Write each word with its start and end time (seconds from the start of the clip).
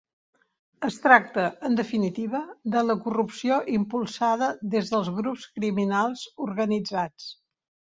Es 0.87 0.95
tracta, 1.03 1.43
en 1.69 1.77
definitiva, 1.81 2.41
de 2.77 2.83
la 2.87 2.97
corrupció 3.05 3.61
impulsada 3.77 4.51
des 4.75 4.93
dels 4.97 5.15
grups 5.23 5.49
criminals 5.57 6.29
organitzats. 6.53 7.35